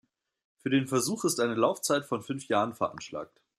Für 0.57 0.71
den 0.71 0.87
Versuch 0.87 1.25
ist 1.25 1.39
eine 1.39 1.53
Laufzeit 1.53 2.05
von 2.05 2.23
fünf 2.23 2.47
Jahren 2.47 2.73
veranschlagt. 2.73 3.39